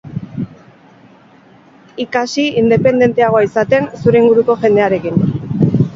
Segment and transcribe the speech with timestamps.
[2.05, 5.25] Ikasi independenteagoa izaten zure inguruko jendearekin.